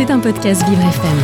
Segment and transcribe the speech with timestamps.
[0.00, 1.18] C'est un podcast Vivre FM.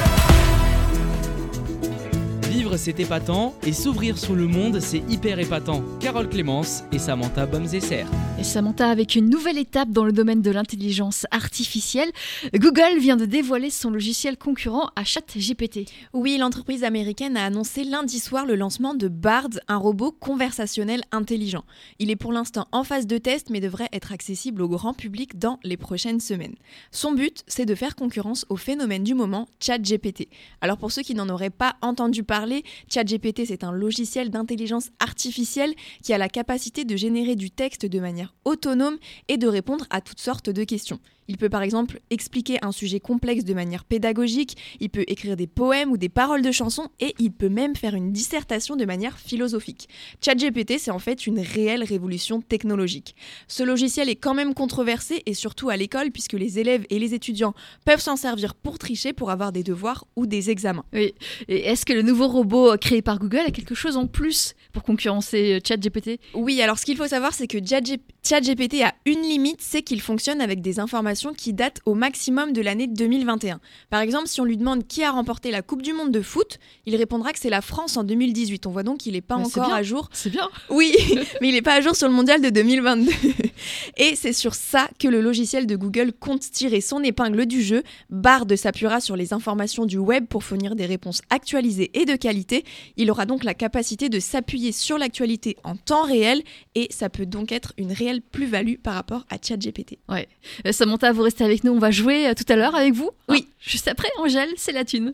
[2.50, 5.82] Vivre, c'est épatant, et s'ouvrir sur le monde, c'est hyper épatant.
[5.98, 8.04] Carole Clémence et Samantha Bomzesser.
[8.42, 12.10] Samantha, avec une nouvelle étape dans le domaine de l'intelligence artificielle,
[12.54, 15.90] Google vient de dévoiler son logiciel concurrent à ChatGPT.
[16.14, 21.64] Oui, l'entreprise américaine a annoncé lundi soir le lancement de Bard, un robot conversationnel intelligent.
[21.98, 25.38] Il est pour l'instant en phase de test, mais devrait être accessible au grand public
[25.38, 26.54] dans les prochaines semaines.
[26.92, 30.28] Son but, c'est de faire concurrence au phénomène du moment, ChatGPT.
[30.60, 35.74] Alors pour ceux qui n'en auraient pas entendu parler, ChatGPT, c'est un logiciel d'intelligence artificielle
[36.02, 38.96] qui a la capacité de générer du texte de manière autonome
[39.28, 41.00] et de répondre à toutes sortes de questions.
[41.28, 45.46] Il peut par exemple expliquer un sujet complexe de manière pédagogique, il peut écrire des
[45.46, 49.18] poèmes ou des paroles de chansons et il peut même faire une dissertation de manière
[49.18, 49.88] philosophique.
[50.24, 53.16] ChatGPT, c'est en fait une réelle révolution technologique.
[53.48, 57.14] Ce logiciel est quand même controversé et surtout à l'école puisque les élèves et les
[57.14, 60.84] étudiants peuvent s'en servir pour tricher pour avoir des devoirs ou des examens.
[60.92, 61.14] Oui.
[61.48, 64.82] Et est-ce que le nouveau robot créé par Google a quelque chose en plus pour
[64.82, 66.20] concurrencer euh, ChatGPT?
[66.34, 70.40] Oui, alors ce qu'il faut savoir, c'est que ChatGPT a une limite, c'est qu'il fonctionne
[70.40, 73.60] avec des informations qui date au maximum de l'année 2021.
[73.90, 76.58] Par exemple, si on lui demande qui a remporté la Coupe du Monde de foot,
[76.86, 78.66] il répondra que c'est la France en 2018.
[78.66, 80.08] On voit donc qu'il n'est pas encore à jour.
[80.12, 80.48] C'est bien.
[80.70, 80.94] Oui,
[81.40, 83.10] mais il n'est pas à jour sur le mondial de 2022.
[83.96, 87.82] Et c'est sur ça que le logiciel de Google compte tirer son épingle du jeu.
[88.10, 92.64] Bard s'appuiera sur les informations du web pour fournir des réponses actualisées et de qualité.
[92.96, 96.42] Il aura donc la capacité de s'appuyer sur l'actualité en temps réel
[96.74, 99.98] et ça peut donc être une réelle plus-value par rapport à ChatGPT.
[100.08, 100.28] Ouais.
[100.66, 101.72] Euh, Samantha vous restez avec nous.
[101.72, 103.10] On va jouer euh, tout à l'heure avec vous.
[103.28, 103.48] Oui.
[103.60, 105.12] juste après, Angèle, c'est la thune.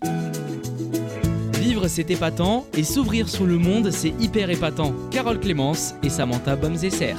[1.61, 4.95] Vivre, c'est épatant, et s'ouvrir sur le monde, c'est hyper épatant.
[5.11, 7.15] Carole Clémence et Samantha Bomzesser.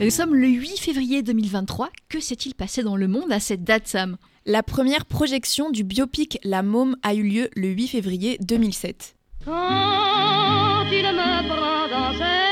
[0.00, 1.88] Nous sommes le 8 février 2023.
[2.08, 4.16] Que s'est-il passé dans le monde à cette date, Sam?
[4.46, 9.14] La première projection du biopic La Môme a eu lieu le 8 février 2007.
[9.44, 12.47] Quand il me prend dans ses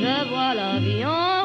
[0.00, 1.35] je vois la vie en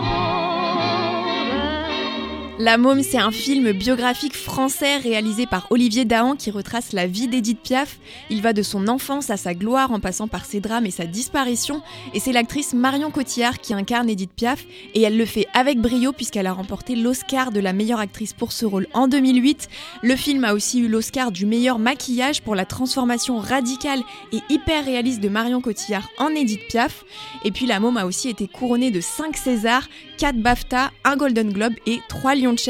[2.64, 7.28] La Môme, c'est un film biographique français réalisé par Olivier Dahan qui retrace la vie
[7.28, 7.98] d'Edith Piaf.
[8.30, 11.08] Il va de son enfance à sa gloire en passant par ses drames et sa
[11.08, 11.82] disparition.
[12.14, 14.64] Et c'est l'actrice Marion Cotillard qui incarne Edith Piaf.
[14.94, 18.52] Et elle le fait avec brio puisqu'elle a remporté l'Oscar de la meilleure actrice pour
[18.52, 19.68] ce rôle en 2008.
[20.04, 24.86] Le film a aussi eu l'Oscar du meilleur maquillage pour la transformation radicale et hyper
[24.86, 27.06] réaliste de Marion Cotillard en Edith Piaf.
[27.44, 29.88] Et puis La Môme a aussi été couronnée de 5 Césars,
[30.20, 32.62] 4 BAFTA, un Golden Globe et 3 Lions de.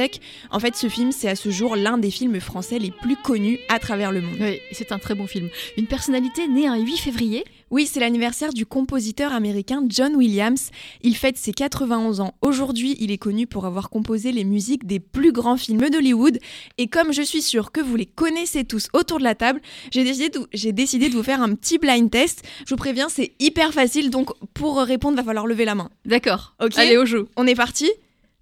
[0.51, 3.59] En fait, ce film, c'est à ce jour l'un des films français les plus connus
[3.69, 4.37] à travers le monde.
[4.39, 5.49] Oui, c'est un très bon film.
[5.77, 10.69] Une personnalité née un 8 février Oui, c'est l'anniversaire du compositeur américain John Williams.
[11.01, 12.33] Il fête ses 91 ans.
[12.41, 16.39] Aujourd'hui, il est connu pour avoir composé les musiques des plus grands films d'Hollywood.
[16.77, 19.61] Et comme je suis sûre que vous les connaissez tous autour de la table,
[19.91, 22.43] j'ai décidé, de, décidé de vous faire un petit blind test.
[22.65, 25.89] Je vous préviens, c'est hyper facile, donc pour répondre, va falloir lever la main.
[26.05, 26.55] D'accord.
[26.61, 26.77] Ok.
[26.77, 27.27] Allez, au jeu.
[27.35, 27.89] On est parti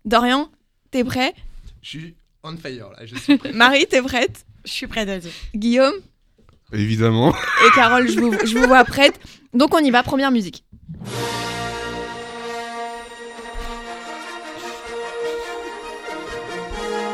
[0.06, 0.50] Dorian,
[0.92, 1.34] t'es prêt?
[1.82, 3.52] Je suis on fire là, je suis prêt.
[3.54, 4.46] Marie, t'es prête?
[4.66, 5.32] Je suis prête dire.
[5.56, 5.94] Guillaume?
[6.72, 7.34] Évidemment.
[7.66, 9.20] et Carole, je vous, je vous vois prête.
[9.54, 10.64] Donc on y va, première musique.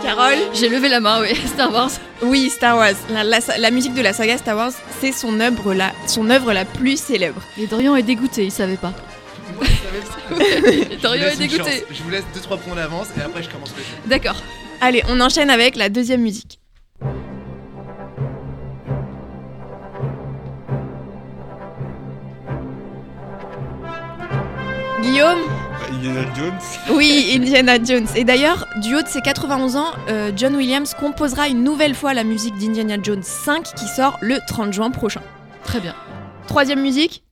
[0.03, 0.37] Carole?
[0.53, 1.35] J'ai levé la main, oui.
[1.47, 1.89] Star Wars.
[2.21, 2.93] Oui, Star Wars.
[3.09, 4.71] La, la- la musique de la saga Star Wars,
[5.01, 7.41] c'est son œuvre la, son œuvre la plus célèbre.
[7.57, 8.93] Et Dorian est dégoûté, il savait pas.
[10.29, 11.85] Je Dorian vous est dégoûté.
[11.91, 13.89] Je vous laisse 2-3 points d'avance et après je commence le jeu.
[14.05, 14.41] D'accord.
[14.81, 16.59] Allez, on enchaîne avec la deuxième musique.
[25.01, 25.39] Guillaume
[25.91, 26.59] Indiana Jones.
[26.91, 28.07] Oui, Indiana Jones.
[28.15, 32.13] Et d'ailleurs, du haut de ses 91 ans, euh, John Williams composera une nouvelle fois
[32.13, 35.21] la musique d'Indiana Jones 5 qui sort le 30 juin prochain.
[35.63, 35.95] Très bien.
[36.47, 37.23] Troisième musique.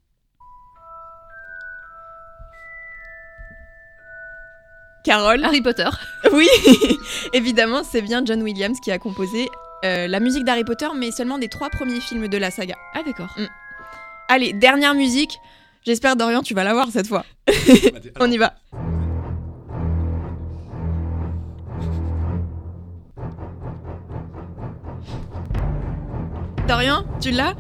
[5.04, 5.90] Carole Harry Potter.
[6.32, 6.48] Oui,
[7.34, 9.50] évidemment, c'est bien John Williams qui a composé
[9.86, 12.76] euh, la musique d'Harry Potter, mais seulement des trois premiers films de la saga.
[12.96, 13.36] Ah, d'accord.
[14.30, 15.38] Allez, dernière musique.
[15.86, 17.26] J'espère, Dorian, tu vas l'avoir cette fois.
[18.20, 18.54] On y va.
[26.68, 27.54] Dorian, tu l'as?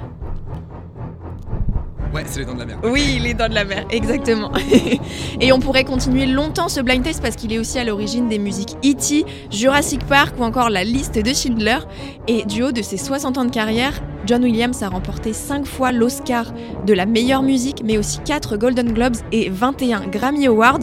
[2.14, 2.78] Ouais, c'est les dents de la mer.
[2.84, 4.52] Oui, il est dans de la mer, exactement.
[5.42, 8.38] Et on pourrait continuer longtemps ce blind test parce qu'il est aussi à l'origine des
[8.38, 11.80] musiques E.T., Jurassic Park ou encore la liste de Schindler.
[12.28, 15.92] Et du haut de ses 60 ans de carrière, John Williams a remporté 5 fois
[15.92, 16.46] l'Oscar
[16.86, 20.80] de la meilleure musique, mais aussi 4 Golden Globes et 21 Grammy Awards.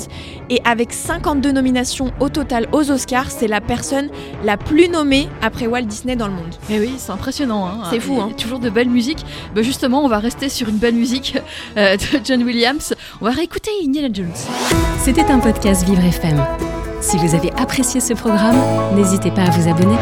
[0.50, 4.08] Et avec 52 nominations au total aux Oscars, c'est la personne
[4.44, 6.54] la plus nommée après Walt Disney dans le monde.
[6.70, 7.66] Et oui, c'est impressionnant.
[7.66, 7.82] hein.
[7.90, 8.30] C'est fou, Il y a hein.
[8.36, 9.24] Toujours de belles musiques.
[9.54, 11.36] Bah, justement, on va rester sur une belle musique
[11.76, 12.94] euh, de John Williams.
[13.20, 14.28] On va réécouter Indiana Jones.
[14.98, 16.42] C'était un podcast Vivre FM.
[17.00, 18.56] Si vous avez apprécié ce programme,
[18.94, 19.96] n'hésitez pas à vous abonner.